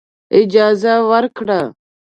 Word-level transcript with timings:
اجازه 0.39 0.93
ورکړه. 1.09 1.61